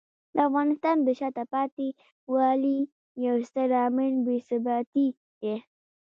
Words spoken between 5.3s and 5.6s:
دی.